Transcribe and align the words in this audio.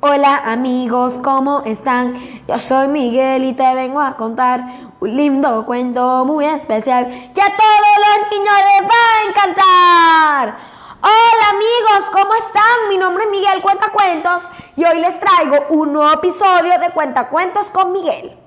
Hola 0.00 0.36
amigos, 0.44 1.18
¿cómo 1.24 1.64
están? 1.66 2.14
Yo 2.46 2.56
soy 2.60 2.86
Miguel 2.86 3.42
y 3.42 3.52
te 3.54 3.74
vengo 3.74 4.00
a 4.00 4.16
contar 4.16 4.62
un 5.00 5.16
lindo 5.16 5.66
cuento 5.66 6.24
muy 6.24 6.44
especial 6.44 7.08
que 7.34 7.42
a 7.42 7.56
todos 7.56 7.96
los 8.06 8.30
niños 8.30 8.54
les 8.54 8.88
va 8.88 8.94
a 8.94 9.28
encantar. 9.28 10.58
Hola 11.00 11.48
amigos, 11.50 12.10
¿cómo 12.12 12.32
están? 12.36 12.88
Mi 12.88 12.96
nombre 12.96 13.24
es 13.24 13.30
Miguel 13.32 13.60
Cuentacuentos 13.60 14.42
y 14.76 14.84
hoy 14.84 15.00
les 15.00 15.18
traigo 15.18 15.66
un 15.70 15.92
nuevo 15.92 16.12
episodio 16.12 16.78
de 16.78 16.90
Cuentacuentos 16.92 17.68
con 17.72 17.90
Miguel. 17.90 18.38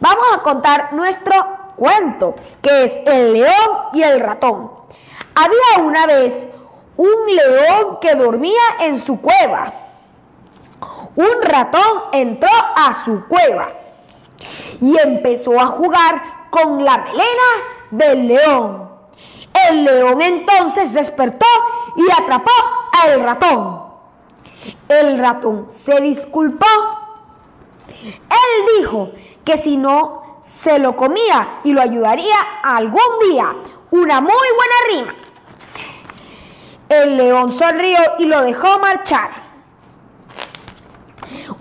Vamos 0.00 0.26
a 0.34 0.42
contar 0.42 0.92
nuestro 0.92 1.34
cuento, 1.76 2.34
que 2.60 2.82
es 2.82 3.00
El 3.06 3.34
león 3.34 3.78
y 3.92 4.02
el 4.02 4.18
ratón. 4.18 4.72
Había 5.36 5.86
una 5.86 6.06
vez 6.06 6.48
un 6.96 7.26
león 7.26 7.98
que 8.00 8.16
dormía 8.16 8.60
en 8.80 8.98
su 8.98 9.20
cueva 9.20 9.72
un 11.16 11.42
ratón 11.42 12.04
entró 12.12 12.50
a 12.76 12.94
su 12.94 13.26
cueva 13.26 13.72
y 14.80 14.96
empezó 14.98 15.58
a 15.60 15.66
jugar 15.66 16.48
con 16.50 16.84
la 16.84 16.98
melena 16.98 17.48
del 17.90 18.28
león. 18.28 18.90
El 19.68 19.84
león 19.84 20.22
entonces 20.22 20.92
despertó 20.92 21.46
y 21.96 22.10
atrapó 22.10 22.52
al 23.04 23.20
ratón. 23.20 23.90
El 24.88 25.18
ratón 25.18 25.66
se 25.68 26.00
disculpó. 26.00 26.66
Él 28.02 28.78
dijo 28.78 29.10
que 29.44 29.56
si 29.56 29.76
no 29.76 30.36
se 30.40 30.78
lo 30.78 30.96
comía 30.96 31.60
y 31.64 31.72
lo 31.72 31.82
ayudaría 31.82 32.36
algún 32.62 33.00
día. 33.28 33.54
Una 33.90 34.20
muy 34.20 34.30
buena 34.32 34.74
rima. 34.88 35.14
El 36.88 37.16
león 37.16 37.50
sonrió 37.50 37.98
y 38.18 38.24
lo 38.26 38.42
dejó 38.42 38.78
marchar. 38.78 39.49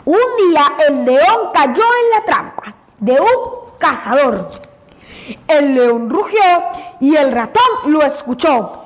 Un 0.10 0.18
día 0.40 0.74
el 0.88 1.06
león 1.06 1.52
cayó 1.54 1.84
en 1.84 2.10
la 2.10 2.26
trampa 2.26 2.74
de 2.98 3.12
un 3.12 3.78
cazador. 3.78 4.50
El 5.48 5.76
león 5.76 6.10
rugió 6.10 6.42
y 7.00 7.16
el 7.16 7.32
ratón 7.32 7.64
lo 7.86 8.02
escuchó. 8.02 8.86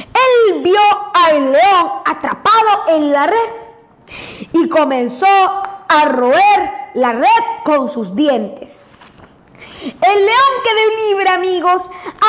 Él 0.00 0.60
vio 0.64 0.80
al 1.14 1.52
león 1.52 1.90
atrapado 2.04 2.88
en 2.88 3.12
la 3.12 3.28
red 3.28 3.52
y 4.54 4.68
comenzó 4.68 5.28
a 5.28 6.04
roer 6.06 6.90
la 6.94 7.12
red 7.12 7.62
con 7.62 7.88
sus 7.88 8.16
dientes. 8.16 8.88
El 9.84 9.90
león 10.26 10.52
quedó 10.64 11.06
libre, 11.06 11.28
amigos. 11.28 11.82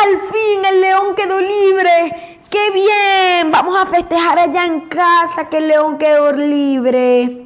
Al 0.04 0.22
fin 0.32 0.64
el 0.64 0.82
león 0.82 1.16
quedó 1.16 1.42
libre. 1.42 2.40
¡Qué 2.52 2.70
bien! 2.70 3.50
Vamos 3.50 3.76
a 3.82 3.88
festejar 3.88 4.38
allá 4.38 4.66
en 4.66 4.82
casa 4.82 5.50
que 5.50 5.58
el 5.58 5.70
león 5.70 5.98
quedó 5.98 6.32
libre. 6.34 7.46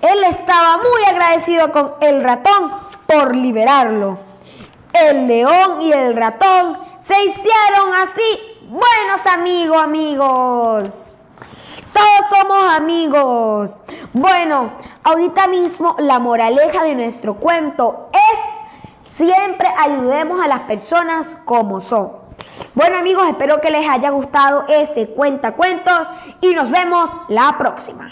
Él 0.00 0.24
estaba 0.24 0.78
muy 0.78 1.04
agradecido 1.08 1.72
con 1.72 1.94
el 2.00 2.22
ratón 2.22 2.70
por 3.06 3.34
liberarlo. 3.34 4.18
El 4.92 5.26
león 5.26 5.82
y 5.82 5.92
el 5.92 6.16
ratón 6.16 6.78
se 7.00 7.14
hicieron 7.24 7.94
así 7.94 8.22
buenos 8.68 9.26
amigos, 9.26 9.82
amigos. 9.82 11.12
Todos 11.92 12.28
somos 12.28 12.74
amigos. 12.74 13.80
Bueno, 14.12 14.72
ahorita 15.02 15.46
mismo 15.46 15.96
la 15.98 16.18
moraleja 16.18 16.84
de 16.84 16.94
nuestro 16.94 17.36
cuento 17.36 18.10
es 18.12 19.10
siempre 19.10 19.68
ayudemos 19.78 20.42
a 20.42 20.48
las 20.48 20.60
personas 20.60 21.38
como 21.44 21.80
son. 21.80 22.12
Bueno 22.74 22.98
amigos, 22.98 23.26
espero 23.28 23.60
que 23.60 23.70
les 23.70 23.88
haya 23.88 24.10
gustado 24.10 24.66
este 24.68 25.08
cuenta 25.08 25.52
cuentos 25.52 26.10
y 26.42 26.54
nos 26.54 26.70
vemos 26.70 27.10
la 27.28 27.56
próxima. 27.56 28.10